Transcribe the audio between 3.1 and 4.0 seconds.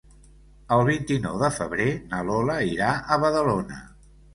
a Badalona.